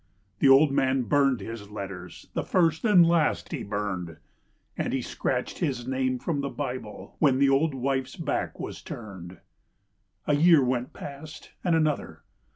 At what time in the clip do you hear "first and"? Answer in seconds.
2.43-3.05